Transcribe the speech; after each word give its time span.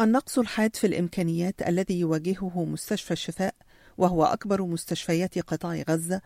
النقص 0.00 0.38
الحاد 0.38 0.76
في 0.76 0.86
الإمكانيات 0.86 1.68
الذي 1.68 2.00
يواجهه 2.00 2.64
مستشفى 2.64 3.10
الشفاء 3.10 3.54
وهو 3.98 4.24
أكبر 4.24 4.62
مستشفيات 4.62 5.38
قطاع 5.38 5.84
غزة 5.88 6.20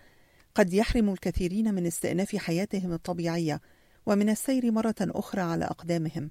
قد 0.54 0.72
يحرم 0.72 1.08
الكثيرين 1.08 1.74
من 1.74 1.86
استئناف 1.86 2.36
حياتهم 2.36 2.92
الطبيعية 2.92 3.60
ومن 4.06 4.30
السير 4.30 4.72
مرة 4.72 4.94
أخرى 5.00 5.40
على 5.40 5.64
أقدامهم 5.64 6.30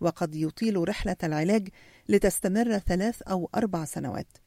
وقد 0.00 0.34
يطيل 0.34 0.88
رحلة 0.88 1.16
العلاج 1.24 1.68
لتستمر 2.08 2.78
ثلاث 2.78 3.22
أو 3.22 3.50
أربع 3.54 3.84
سنوات. 3.84 4.38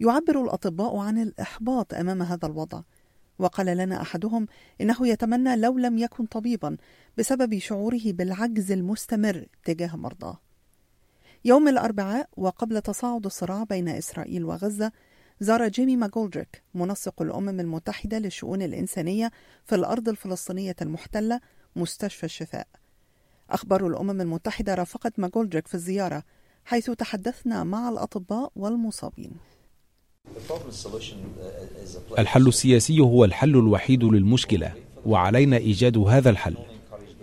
يعبر 0.00 0.42
الأطباء 0.42 0.96
عن 0.96 1.18
الإحباط 1.18 1.94
أمام 1.94 2.22
هذا 2.22 2.46
الوضع 2.46 2.82
وقال 3.38 3.66
لنا 3.66 4.02
أحدهم 4.02 4.46
إنه 4.80 5.08
يتمنى 5.08 5.56
لو 5.56 5.78
لم 5.78 5.98
يكن 5.98 6.26
طبيبا 6.26 6.76
بسبب 7.18 7.58
شعوره 7.58 8.12
بالعجز 8.12 8.72
المستمر 8.72 9.46
تجاه 9.64 9.96
مرضاه. 9.96 10.45
يوم 11.46 11.68
الأربعاء 11.68 12.28
وقبل 12.36 12.80
تصاعد 12.80 13.26
الصراع 13.26 13.64
بين 13.64 13.88
إسرائيل 13.88 14.44
وغزة 14.44 14.92
زار 15.40 15.68
جيمي 15.68 15.96
ماجولدريك 15.96 16.62
منسق 16.74 17.22
الأمم 17.22 17.60
المتحدة 17.60 18.18
للشؤون 18.18 18.62
الإنسانية 18.62 19.30
في 19.64 19.74
الأرض 19.74 20.08
الفلسطينية 20.08 20.76
المحتلة 20.82 21.40
مستشفى 21.76 22.24
الشفاء. 22.24 22.66
أخبار 23.50 23.86
الأمم 23.86 24.20
المتحدة 24.20 24.74
رافقت 24.74 25.18
ماجولدريك 25.18 25.68
في 25.68 25.74
الزيارة 25.74 26.22
حيث 26.64 26.90
تحدثنا 26.90 27.64
مع 27.64 27.88
الأطباء 27.88 28.52
والمصابين. 28.56 29.32
الحل 32.18 32.48
السياسي 32.48 33.00
هو 33.00 33.24
الحل 33.24 33.50
الوحيد 33.50 34.04
للمشكلة 34.04 34.72
وعلينا 35.06 35.56
إيجاد 35.56 35.98
هذا 35.98 36.30
الحل. 36.30 36.56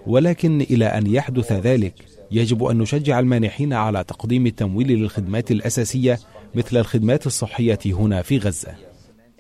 ولكن 0.08 0.62
إلى 0.62 0.86
أن 0.86 1.08
يحدث 1.08 1.52
ذلك 1.52 2.06
يجب 2.34 2.64
أن 2.64 2.78
نشجع 2.78 3.20
المانحين 3.20 3.74
على 3.74 4.04
تقديم 4.04 4.48
التمويل 4.48 4.88
للخدمات 4.88 5.52
الأساسية 5.52 6.20
مثل 6.56 6.78
الخدمات 6.78 7.28
الصحية 7.28 7.80
هنا 7.86 8.22
في 8.22 8.38
غزة. 8.38 8.76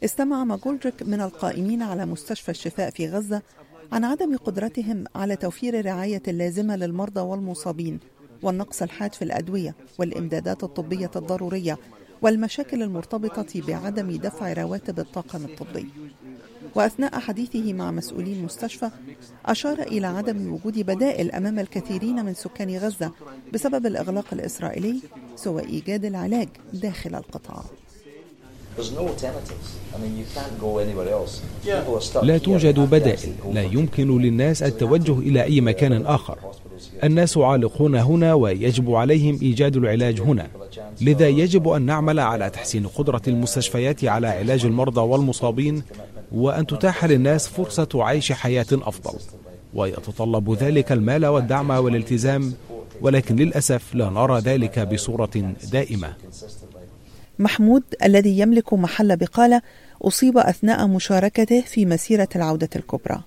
استمع 0.03 0.43
ماجولدريك 0.43 1.03
من 1.03 1.21
القائمين 1.21 1.81
على 1.81 2.05
مستشفى 2.05 2.51
الشفاء 2.51 2.89
في 2.89 3.09
غزة 3.09 3.41
عن 3.91 4.03
عدم 4.03 4.37
قدرتهم 4.37 5.03
على 5.15 5.35
توفير 5.35 5.79
الرعاية 5.79 6.21
اللازمة 6.27 6.75
للمرضى 6.75 7.21
والمصابين 7.21 7.99
والنقص 8.43 8.81
الحاد 8.81 9.13
في 9.13 9.21
الأدوية 9.21 9.75
والإمدادات 9.99 10.63
الطبية 10.63 11.11
الضرورية 11.15 11.77
والمشاكل 12.23 12.83
المرتبطة 12.83 13.61
بعدم 13.67 14.11
دفع 14.11 14.53
رواتب 14.53 14.99
الطاقم 14.99 15.45
الطبي. 15.45 15.85
وأثناء 16.75 17.19
حديثه 17.19 17.73
مع 17.73 17.91
مسؤولي 17.91 18.33
المستشفى 18.33 18.89
أشار 19.45 19.81
إلى 19.81 20.07
عدم 20.07 20.53
وجود 20.53 20.79
بدائل 20.79 21.31
أمام 21.31 21.59
الكثيرين 21.59 22.25
من 22.25 22.33
سكان 22.33 22.77
غزة 22.77 23.11
بسبب 23.53 23.85
الإغلاق 23.85 24.25
الإسرائيلي 24.33 24.99
سوى 25.35 25.65
إيجاد 25.65 26.05
العلاج 26.05 26.47
داخل 26.73 27.15
القطاع. 27.15 27.63
لا 32.23 32.37
توجد 32.37 32.79
بدائل. 32.79 33.33
لا 33.51 33.61
يمكن 33.61 34.21
للناس 34.21 34.63
التوجه 34.63 35.19
إلى 35.19 35.43
أي 35.43 35.61
مكان 35.61 36.05
آخر. 36.05 36.37
الناس 37.03 37.37
عالقون 37.37 37.95
هنا 37.95 38.33
ويجب 38.33 38.91
عليهم 38.91 39.39
إيجاد 39.41 39.75
العلاج 39.75 40.21
هنا. 40.21 40.47
لذا 41.01 41.27
يجب 41.27 41.69
أن 41.69 41.81
نعمل 41.81 42.19
على 42.19 42.49
تحسين 42.49 42.87
قدرة 42.87 43.21
المستشفيات 43.27 44.05
على 44.05 44.27
علاج 44.27 44.65
المرضى 44.65 45.01
والمصابين 45.01 45.83
وأن 46.31 46.67
تتاح 46.67 47.05
للناس 47.05 47.47
فرصة 47.47 47.89
عيش 47.95 48.31
حياة 48.31 48.65
أفضل. 48.71 49.19
ويتطلب 49.73 50.53
ذلك 50.53 50.91
المال 50.91 51.25
والدعم 51.25 51.69
والالتزام 51.69 52.53
ولكن 53.01 53.35
للأسف 53.35 53.95
لا 53.95 54.09
نرى 54.09 54.39
ذلك 54.39 54.79
بصورة 54.79 55.53
دائمة. 55.71 56.13
محمود 57.39 57.83
الذي 58.03 58.39
يملك 58.39 58.73
محل 58.73 59.17
بقالة 59.17 59.61
أصيب 60.01 60.37
أثناء 60.37 60.87
مشاركته 60.87 61.61
في 61.61 61.85
مسيرة 61.85 62.29
العودة 62.35 62.69
الكبرى. 62.75 63.23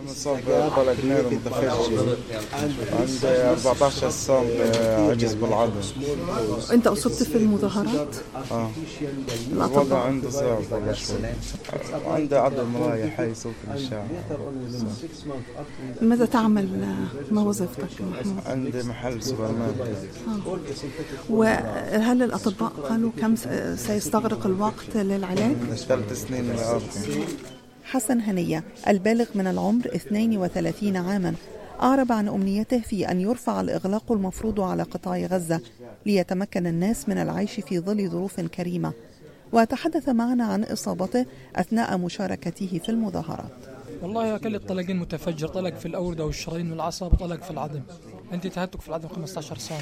أنا 0.00 0.10
مصاب 0.10 0.38
بقلق 0.48 1.04
نيرو 1.04 1.30
متفجر 1.30 2.16
عندي 2.92 3.26
14 3.26 4.10
سنة 4.10 4.44
عجز 5.10 5.34
بالعظم 5.34 5.72
أنت 6.72 6.86
أصبت 6.86 7.22
في 7.22 7.36
المظاهرات؟ 7.36 8.16
آه 8.52 8.70
الوضع 9.52 9.98
عندي 9.98 10.30
صعب 10.30 10.58
والله 10.70 10.92
شوي 10.92 11.16
عندي 12.06 12.36
عظم 12.36 12.76
رايح 12.76 13.16
حي 13.16 13.34
صوت 13.34 13.54
الإشاعة 13.70 14.06
ماذا 16.02 16.24
تعمل 16.24 16.68
ما 17.30 17.42
وظيفتك 17.42 18.00
محمود؟ 18.00 18.44
عندي 18.46 18.82
محل 18.82 19.22
سوبر 19.22 19.50
ماركت 19.52 20.76
وهل 21.30 22.22
الأطباء 22.22 22.72
قالوا 22.88 23.10
كم 23.20 23.34
سيستغرق 23.76 24.46
الوقت 24.46 24.96
للعلاج؟ 24.96 25.56
ثلاث 25.76 26.26
سنين 26.26 26.52
لأربع 26.52 26.84
حسن 27.90 28.20
هنية 28.20 28.64
البالغ 28.88 29.26
من 29.34 29.46
العمر 29.46 29.86
32 29.86 30.96
عاما 30.96 31.34
أعرب 31.82 32.12
عن 32.12 32.28
أمنيته 32.28 32.80
في 32.80 33.10
أن 33.10 33.20
يرفع 33.20 33.60
الإغلاق 33.60 34.12
المفروض 34.12 34.60
على 34.60 34.82
قطاع 34.82 35.18
غزة 35.18 35.60
ليتمكن 36.06 36.66
الناس 36.66 37.08
من 37.08 37.18
العيش 37.18 37.60
في 37.60 37.80
ظل 37.80 38.08
ظروف 38.08 38.40
كريمة. 38.40 38.92
وتحدث 39.52 40.08
معنا 40.08 40.44
عن 40.44 40.64
إصابته 40.64 41.26
أثناء 41.56 41.98
مشاركته 41.98 42.80
في 42.84 42.88
المظاهرات. 42.88 43.50
والله 44.02 44.38
كل 44.38 44.54
الطلقين 44.54 44.96
متفجر 44.96 45.48
طلق 45.48 45.74
في 45.74 45.86
الأوردة 45.86 46.26
والشرايين 46.26 46.70
والعصب 46.70 47.12
وطلق 47.12 47.42
في 47.42 47.50
العظم 47.50 47.80
عندي 48.32 48.48
تهتك 48.48 48.80
في 48.80 48.88
العظم 48.88 49.08
15 49.08 49.58
سم 49.58 49.74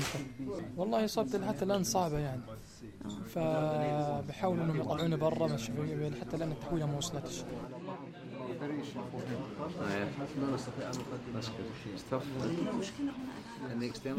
والله 0.76 1.04
إصابتي 1.04 1.38
حتى 1.48 1.64
الآن 1.64 1.84
صعبة 1.84 2.18
يعني. 2.18 2.40
فبحاولوا 3.34 4.64
إنهم 4.64 4.80
يطلعوني 4.80 5.16
برا 5.16 5.56
حتى 6.20 6.36
الآن 6.36 6.50
التحويلة 6.50 6.86
ما 6.86 6.96
وصلتش. 6.96 7.44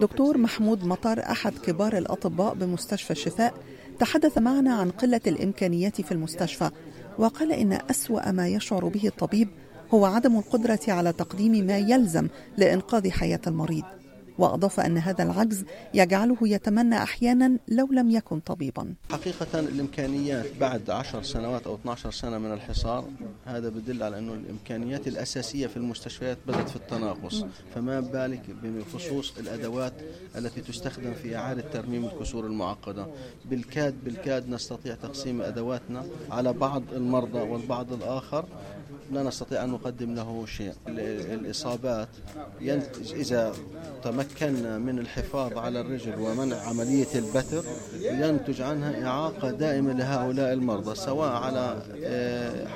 دكتور 0.02 0.38
محمود 0.38 0.86
مطر 0.86 1.20
أحد 1.20 1.54
كبار 1.58 1.98
الأطباء 1.98 2.54
بمستشفى 2.54 3.12
الشفاء 3.12 3.54
تحدث 4.00 4.38
معنا 4.38 4.74
عن 4.76 4.92
قلة 4.92 5.22
الإمكانيات 5.28 6.02
في 6.02 6.12
المستشفى 6.12 6.70
وقال 7.18 7.52
إن 7.52 7.80
أسوأ 7.90 8.32
ما 8.32 8.48
يشعر 8.48 8.88
به 8.88 9.08
الطبيب 9.08 9.50
هو 9.94 10.06
عدم 10.06 10.38
القدرة 10.38 10.80
على 10.88 11.14
تقديم 11.14 11.66
ما 11.66 11.78
يلزم 11.78 12.28
لإنقاذ 12.58 13.10
حياة 13.10 13.42
المريض. 13.48 13.84
وأضاف 14.40 14.80
أن 14.80 14.98
هذا 14.98 15.24
العجز 15.24 15.66
يجعله 15.94 16.38
يتمنى 16.42 17.04
أحيانا 17.04 17.58
لو 17.68 17.88
لم 17.92 18.10
يكن 18.10 18.40
طبيبا. 18.40 18.94
حقيقة 19.12 19.60
الإمكانيات 19.60 20.46
بعد 20.60 20.90
عشر 20.90 21.24
سنوات 21.24 21.68
أو 21.68 21.76
12 21.76 22.12
سنة 22.12 22.38
من 22.38 22.54
الحصار 22.54 23.06
هذا 23.46 23.70
بدل 23.70 24.04
على 24.04 24.20
أنه 24.20 24.34
الإمكانيات 24.34 25.08
الأساسية 25.08 25.68
في 25.68 25.78
المستشفيات 25.78 26.38
بدأت 26.48 26.70
في 26.70 26.76
التناقص. 26.76 27.46
فما 27.76 28.00
بالك 28.00 28.42
بخصوص 28.64 29.34
الأدوات 29.38 29.94
التي 30.38 30.62
تستخدم 30.62 31.14
في 31.14 31.36
إعادة 31.36 31.62
ترميم 31.74 32.06
الكسور 32.06 32.46
المعقدة؟ 32.46 33.08
بالكاد 33.46 34.04
بالكاد 34.04 34.50
نستطيع 34.50 34.96
تقسيم 34.96 35.42
أدواتنا 35.42 36.06
على 36.32 36.54
بعض 36.54 36.84
المرضى 36.94 37.40
والبعض 37.40 37.94
الآخر. 37.94 38.46
لا 39.12 39.24
نستطيع 39.24 39.64
أن 39.64 39.70
نقدم 39.70 40.16
له 40.16 40.46
شيء. 40.46 40.74
الإصابات 40.88 42.08
ينتج 42.62 43.14
إذا 43.14 43.54
تمكنا 44.04 44.78
من 44.78 45.00
الحفاظ 45.00 45.58
على 45.58 45.82
الرجل 45.82 46.20
ومنع 46.20 46.56
عملية 46.56 47.08
البتر 47.16 47.64
ينتج 48.02 48.62
عنها 48.62 49.08
إعاقة 49.08 49.52
دائمة 49.52 49.94
لهؤلاء 49.94 50.54
المرضى 50.54 50.96
سواء 50.96 51.30
على 51.30 51.82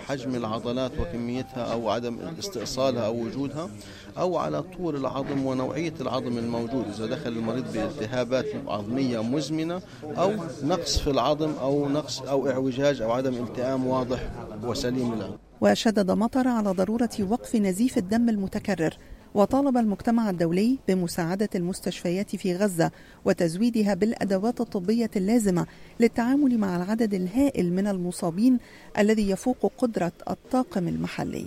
حجم 0.07 0.35
العضلات 0.35 0.91
وكميتها 0.99 1.73
أو 1.73 1.89
عدم 1.89 2.17
استئصالها 2.39 3.05
أو 3.05 3.15
وجودها 3.15 3.69
أو 4.17 4.37
على 4.37 4.63
طول 4.77 4.95
العظم 4.95 5.45
ونوعية 5.45 5.93
العظم 6.01 6.37
الموجود. 6.37 6.85
إذا 6.95 7.05
دخل 7.05 7.31
المريض 7.31 7.73
بالتهابات 7.73 8.45
عظمية 8.67 9.23
مزمنة 9.23 9.81
أو 10.03 10.31
نقص 10.63 10.97
في 10.97 11.09
العظم 11.09 11.53
أو 11.61 11.89
نقص 11.89 12.21
أو 12.21 12.49
اعوجاج 12.49 13.01
أو 13.01 13.11
عدم 13.11 13.33
التئام 13.33 13.87
واضح 13.87 14.29
وسليم 14.63 15.15
له. 15.15 15.37
وشدد 15.63 16.11
مطر 16.11 16.47
على 16.47 16.69
ضرورة 16.71 17.09
وقف 17.19 17.55
نزيف 17.55 17.97
الدم 17.97 18.29
المتكرر 18.29 18.97
وطالب 19.33 19.77
المجتمع 19.77 20.29
الدولي 20.29 20.77
بمساعدة 20.87 21.49
المستشفيات 21.55 22.35
في 22.35 22.55
غزة 22.55 22.91
وتزويدها 23.25 23.93
بالأدوات 23.93 24.61
الطبية 24.61 25.09
اللازمة 25.15 25.65
للتعامل 25.99 26.57
مع 26.57 26.75
العدد 26.75 27.13
الهائل 27.13 27.73
من 27.73 27.87
المصابين 27.87 28.59
الذي 28.97 29.29
يفوق 29.29 29.71
قدرة 29.77 30.11
الطاقم 30.29 30.87
المحلي. 30.87 31.45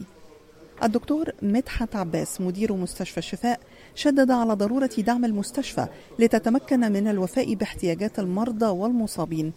الدكتور 0.83 1.31
مدحت 1.43 1.97
عباس 1.97 2.41
مدير 2.41 2.73
مستشفى 2.73 3.19
الشفاء 3.19 3.61
شدد 3.95 4.31
على 4.31 4.55
ضرورة 4.55 4.91
دعم 4.99 5.25
المستشفى 5.25 5.87
لتتمكن 6.19 6.93
من 6.93 7.09
الوفاء 7.09 7.55
باحتياجات 7.55 8.19
المرضى 8.19 8.67
والمصابين 8.67 9.53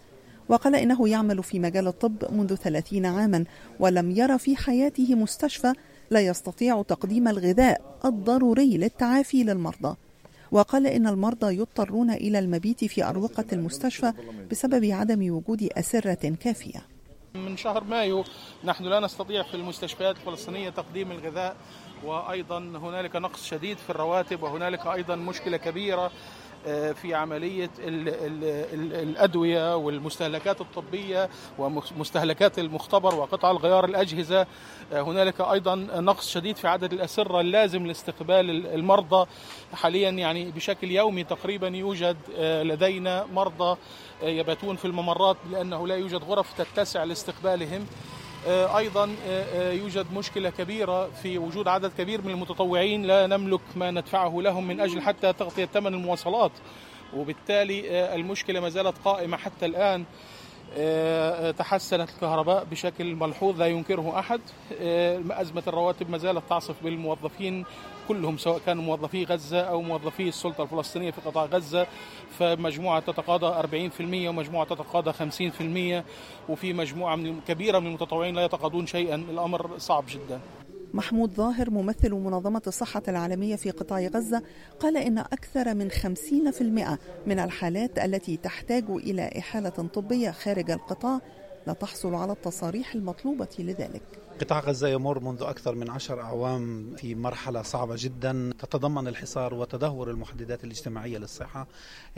وقال 0.50 0.74
إنه 0.74 1.08
يعمل 1.08 1.42
في 1.42 1.58
مجال 1.58 1.86
الطب 1.86 2.32
منذ 2.32 2.54
30 2.54 3.06
عاما 3.06 3.44
ولم 3.80 4.10
يرى 4.10 4.38
في 4.38 4.56
حياته 4.56 5.14
مستشفى 5.14 5.72
لا 6.10 6.20
يستطيع 6.20 6.82
تقديم 6.82 7.28
الغذاء 7.28 7.98
الضروري 8.04 8.76
للتعافي 8.76 9.44
للمرضى. 9.44 9.96
وقال 10.52 10.86
إن 10.86 11.06
المرضى 11.06 11.56
يضطرون 11.56 12.10
إلى 12.10 12.38
المبيت 12.38 12.84
في 12.84 13.04
أروقة 13.04 13.44
المستشفى 13.52 14.12
بسبب 14.50 14.84
عدم 14.84 15.34
وجود 15.34 15.68
أسرة 15.72 16.34
كافية. 16.40 16.82
من 17.34 17.56
شهر 17.56 17.84
مايو 17.84 18.24
نحن 18.64 18.84
لا 18.84 19.00
نستطيع 19.00 19.42
في 19.42 19.54
المستشفيات 19.54 20.16
الفلسطينية 20.16 20.70
تقديم 20.70 21.12
الغذاء 21.12 21.56
وأيضا 22.04 22.58
هنالك 22.58 23.16
نقص 23.16 23.44
شديد 23.46 23.78
في 23.78 23.90
الرواتب 23.90 24.42
وهنالك 24.42 24.86
أيضا 24.86 25.16
مشكلة 25.16 25.56
كبيرة 25.56 26.10
في 26.94 27.14
عملية 27.14 27.70
ال 27.78 28.08
ال 28.08 28.44
ال 28.44 29.08
الأدوية 29.08 29.76
والمستهلكات 29.76 30.60
الطبية 30.60 31.28
ومستهلكات 31.58 32.58
المختبر 32.58 33.14
وقطع 33.14 33.50
الغيار 33.50 33.84
الأجهزة. 33.84 34.46
آه، 34.92 35.00
هنالك 35.00 35.40
أيضا 35.40 35.74
نقص 35.74 36.30
شديد 36.30 36.56
في 36.56 36.68
عدد 36.68 36.92
الأسرة 36.92 37.40
اللازم 37.40 37.86
لاستقبال 37.86 38.66
المرضى. 38.66 39.26
حاليا 39.72 40.10
يعني 40.10 40.50
بشكل 40.50 40.90
يومي 40.90 41.24
تقريبا 41.24 41.68
يوجد 41.68 42.16
آه، 42.36 42.62
لدينا 42.62 43.26
مرضى 43.34 43.78
يباتون 44.22 44.76
في 44.76 44.84
الممرات 44.84 45.36
لأنه 45.50 45.86
لا 45.86 45.96
يوجد 45.96 46.24
غرف 46.24 46.52
تتسع 46.52 47.04
لاستقبالهم. 47.04 47.80
آه، 47.80 48.19
أيضا 48.46 49.04
آه، 49.04 49.44
آه، 49.44 49.72
يوجد 49.72 50.12
مشكلة 50.12 50.50
كبيرة 50.50 51.08
في 51.22 51.38
وجود 51.38 51.68
عدد 51.68 51.92
كبير 51.98 52.22
من 52.22 52.30
المتطوعين 52.30 53.02
لا 53.02 53.26
نملك 53.26 53.60
ما 53.76 53.90
ندفعه 53.90 54.40
لهم 54.40 54.68
من 54.68 54.80
أجل 54.80 55.00
حتى 55.00 55.32
تغطية 55.32 55.64
ثمن 55.64 55.94
المواصلات. 55.94 56.52
وبالتالي 57.16 58.14
المشكلة 58.14 58.60
ما 58.60 58.68
زالت 58.68 58.94
قائمة 59.04 59.36
حتى 59.36 59.66
الآن. 59.66 60.04
تحسنت 61.58 62.08
الكهرباء 62.10 62.64
بشكل 62.64 63.14
ملحوظ 63.14 63.58
لا 63.60 63.66
ينكره 63.66 64.18
أحد. 64.18 64.40
أزمة 65.30 65.62
الرواتب 65.66 66.10
ما 66.10 66.18
زالت 66.18 66.42
تعصف 66.48 66.84
بالموظفين 66.84 67.64
كلهم 68.08 68.36
سواء 68.36 68.58
كانوا 68.66 68.84
موظفي 68.84 69.24
غزة 69.24 69.60
أو 69.60 69.82
موظفي 69.82 70.28
السلطة 70.28 70.62
الفلسطينية 70.62 71.10
في 71.10 71.20
قطاع 71.20 71.44
غزة. 71.44 71.86
فمجموعة 72.38 73.00
تتقاضى 73.00 73.46
40% 73.46 74.28
ومجموعة 74.28 74.64
تتقاضى 74.64 75.12
50% 75.12 76.04
وفي 76.48 76.72
مجموعة 76.72 77.16
من 77.16 77.40
كبيرة 77.48 77.78
من 77.78 77.86
المتطوعين 77.86 78.34
لا 78.34 78.44
يتقاضون 78.44 78.86
شيئا. 78.86 79.14
الأمر 79.14 79.78
صعب 79.78 80.04
جدا. 80.08 80.40
محمود 80.94 81.32
ظاهر 81.34 81.70
ممثل 81.70 82.12
منظمة 82.12 82.62
الصحة 82.66 83.02
العالمية 83.08 83.56
في 83.56 83.70
قطاع 83.70 84.00
غزة 84.00 84.42
قال 84.80 84.96
إن 84.96 85.18
أكثر 85.18 85.74
من 85.74 85.90
50% 85.90 86.98
من 87.26 87.38
الحالات 87.38 87.98
التي 87.98 88.36
تحتاج 88.36 88.84
إلى 88.88 89.30
إحالة 89.38 89.68
طبية 89.68 90.30
خارج 90.30 90.70
القطاع 90.70 91.20
لا 91.66 91.72
تحصل 91.72 92.14
على 92.14 92.32
التصاريح 92.32 92.94
المطلوبة 92.94 93.48
لذلك. 93.58 94.02
قطاع 94.40 94.60
غزة 94.60 94.88
يمر 94.88 95.20
منذ 95.20 95.42
أكثر 95.42 95.74
من 95.74 95.90
عشر 95.90 96.20
أعوام 96.20 96.94
في 96.96 97.14
مرحلة 97.14 97.62
صعبة 97.62 97.94
جدا. 97.98 98.52
تتضمن 98.58 99.08
الحصار 99.08 99.54
وتدهور 99.54 100.10
المحددات 100.10 100.64
الاجتماعية 100.64 101.18
للصحة 101.18 101.66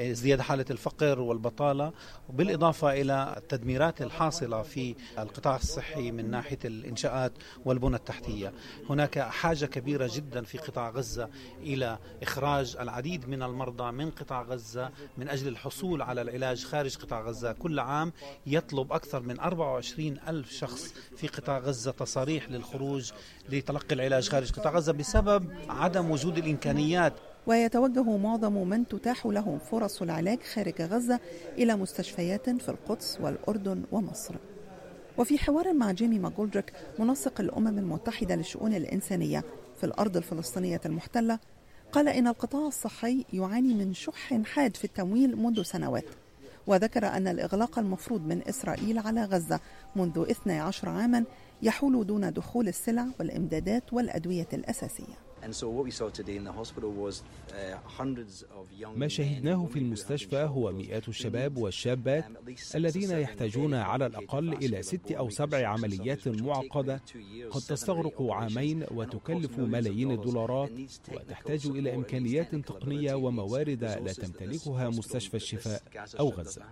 ازدياد 0.01 0.41
حالة 0.41 0.65
الفقر 0.71 1.21
والبطالة 1.21 1.93
بالإضافة 2.29 2.93
إلى 2.93 3.35
التدميرات 3.37 4.03
الحاصلة 4.03 4.63
في 4.63 4.95
القطاع 5.19 5.57
الصحي 5.57 6.11
من 6.11 6.31
ناحية 6.31 6.59
الإنشاءات 6.65 7.33
والبنى 7.65 7.97
التحتية. 7.97 8.53
هناك 8.91 9.19
حاجة 9.19 9.67
كبيرة 9.67 10.11
جدا 10.15 10.43
في 10.43 10.59
قطاع 10.59 10.91
غزة 10.91 11.29
إلى 11.61 11.99
إخراج 12.23 12.77
العديد 12.81 13.29
من 13.29 13.43
المرضى 13.43 13.93
من 13.93 14.11
قطاع 14.11 14.43
غزة 14.43 14.91
من 15.19 15.29
أجل 15.29 15.49
الحصول 15.49 16.03
على 16.03 16.23
العلاج 16.23 16.65
خارج 16.65 16.97
قطاع 16.97 17.21
غزة. 17.21 17.53
كل 17.53 17.79
عام 17.79 18.13
يطلب 18.47 18.93
أكثر 18.93 19.21
من 19.21 19.41
24 19.41 20.19
ألف 20.29 20.53
شخص 20.53 20.95
في 21.17 21.29
قطاع 21.29 21.59
غزة 21.59 21.91
تصاريح 22.13 22.51
للخروج 22.51 23.13
لتلقي 23.49 23.95
العلاج 23.95 24.29
خارج 24.29 24.53
قطاع 24.53 24.73
غزة 24.73 24.93
بسبب 24.93 25.51
عدم 25.69 26.11
وجود 26.11 26.39
الإمكانيات. 26.39 27.13
ويتوجه 27.47 28.17
معظم 28.17 28.69
من 28.69 28.89
تتاح 28.89 29.27
لهم 29.27 29.59
فرص 29.59 30.03
العلاج 30.03 30.39
خارج 30.55 30.83
غزة 30.83 31.21
إلى 31.59 31.77
مستشفيات 31.77 32.51
في 32.51 32.69
القدس 32.69 33.19
والأردن 33.21 33.83
ومصر. 33.93 34.35
وفي 35.19 35.39
حوار 35.39 35.73
مع 35.73 35.91
جيمي 35.93 36.19
ماجولدريك 36.19 36.73
منسق 36.99 37.41
الأمم 37.41 37.79
المتحدة 37.79 38.35
للشؤون 38.35 38.75
الإنسانية 38.75 39.45
في 39.77 39.85
الأرض 39.85 40.17
الفلسطينية 40.17 40.81
المحتلة 40.87 41.39
قال 41.93 42.09
إن 42.09 42.27
القطاع 42.27 42.67
الصحي 42.67 43.25
يعاني 43.33 43.75
من 43.75 43.95
شح 43.95 44.43
حاد 44.45 44.77
في 44.77 44.85
التمويل 44.85 45.37
منذ 45.37 45.63
سنوات. 45.63 46.05
وذكر 46.67 47.07
أن 47.07 47.29
الإغلاق 47.29 47.79
المفروض 47.79 48.27
من 48.27 48.49
إسرائيل 48.49 48.99
على 48.99 49.25
غزة 49.25 49.61
منذ 49.97 50.27
12 50.31 50.89
عاما 50.89 51.25
يحول 51.63 52.07
دون 52.07 52.33
دخول 52.33 52.69
السلع 52.69 53.07
والإمدادات 53.21 53.93
والأدوية 53.93 54.49
الأساسية. 54.53 55.33
ما 58.97 59.09
شهدناه 59.09 59.67
في 59.67 59.79
المستشفى 59.79 60.37
هو 60.37 60.73
مئات 60.73 61.09
الشباب 61.09 61.57
والشابات 61.57 62.25
الذين 62.75 63.11
يحتاجون 63.11 63.75
على 63.75 64.07
الأقل 64.07 64.53
إلى 64.53 64.83
ست 64.83 65.13
أو 65.13 65.31
سبع 65.31 65.67
عمليات 65.69 66.29
معقدة 66.29 67.03
قد 67.51 67.61
تستغرق 67.61 68.23
عامين 68.23 68.85
وتكلف 68.91 69.59
ملايين 69.59 70.11
الدولارات 70.11 70.71
وتحتاج 71.15 71.67
إلى 71.67 71.95
إمكانيات 71.95 72.55
تقنية 72.55 73.15
وموارد 73.15 73.85
لا 73.85 74.13
تمتلكها 74.13 74.89
مستشفى 74.89 75.35
الشفاء 75.37 75.83
أو 76.21 76.29
غزة. 76.29 76.63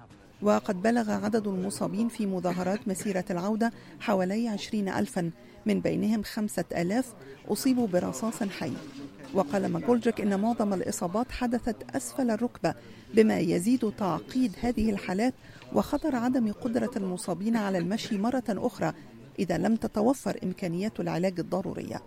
وقد 0.43 0.83
بلغ 0.83 1.11
عدد 1.11 1.47
المصابين 1.47 2.09
في 2.09 2.27
مظاهرات 2.27 2.89
مسيرة 2.89 3.25
العودة 3.31 3.73
حوالي 4.01 4.49
عشرين 4.49 4.89
ألفا 4.89 5.31
من 5.67 5.81
بينهم 5.81 6.23
خمسة 6.23 6.65
ألاف 6.77 7.15
أصيبوا 7.49 7.87
برصاص 7.87 8.43
حي. 8.43 8.73
وقال 9.35 9.73
ماجولدريك 9.73 10.21
إن 10.21 10.41
معظم 10.41 10.75
الإصابات 10.75 11.33
حدثت 11.33 11.97
أسفل 11.97 12.31
الركبة 12.31 12.75
بما 13.15 13.39
يزيد 13.39 13.93
تعقيد 13.99 14.53
هذه 14.61 14.91
الحالات 14.91 15.35
وخطر 15.73 16.17
عدم 16.17 16.53
قدرة 16.53 16.91
المصابين 16.97 17.57
على 17.57 17.79
المشي 17.79 18.19
مرة 18.19 18.45
أخرى 18.49 18.93
إذا 19.39 19.59
لم 19.59 19.77
تتوفر 19.77 20.39
إمكانيات 20.45 21.01
العلاج 21.01 21.41
الضرورية. 21.41 22.03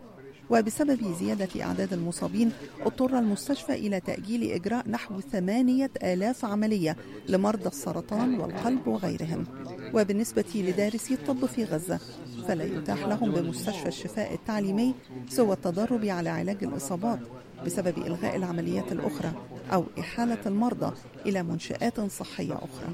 وبسبب 0.50 1.16
زيادة 1.19 1.63
أعداد 1.63 1.94
المصابين 1.94 2.51
اضطر 2.81 3.19
المستشفى 3.19 3.74
إلى 3.74 4.00
تأجيل 4.00 4.51
إجراء 4.51 4.90
نحو 4.90 5.19
ثمانية 5.19 5.92
آلاف 6.04 6.45
عملية 6.45 6.98
لمرضى 7.30 7.68
السرطان 7.68 8.40
والقلب 8.40 8.88
وغيرهم. 8.88 9.45
وبالنسبة 9.94 10.45
لدارسي 10.56 11.13
الطب 11.13 11.45
في 11.45 11.63
غزة 11.63 12.00
فلا 12.48 12.63
يتاح 12.63 13.07
لهم 13.07 13.31
بمستشفى 13.31 13.88
الشفاء 13.88 14.34
التعليمي 14.34 14.94
سوى 15.30 15.54
التدرب 15.54 16.06
على 16.06 16.30
علاج 16.30 16.63
الإصابات 16.63 17.19
بسبب 17.66 17.98
إلغاء 17.98 18.36
العمليات 18.36 18.92
الأخرى 18.92 19.31
أو 19.74 19.86
إحالة 20.00 20.38
المرضى 20.45 20.95
إلى 21.25 21.44
منشآت 21.44 22.00
صحية 22.01 22.54
أخرى. 22.54 22.94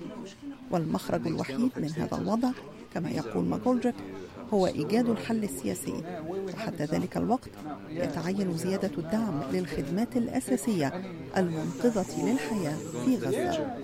والمخرج 0.72 1.28
الوحيد 1.28 1.72
من 1.78 1.90
هذا 1.98 2.18
الوضع 2.18 2.50
كما 2.94 3.10
يقول 3.10 3.46
ماجولدريك 3.46 3.96
هو 4.54 4.68
إيجاد 4.68 5.10
الحل 5.10 5.44
السياسي. 5.44 6.04
وحتى 6.30 6.84
ذلك 6.84 7.18
الوقت 7.18 7.50
يتعين 7.90 8.58
زيادة 8.58 8.92
الدعم 8.98 9.44
للخدمات 9.54 10.18
الأساسية 10.18 11.04
المنقذة 11.38 12.26
للحياة 12.26 12.78
في 13.06 13.18
غزة. 13.18 13.76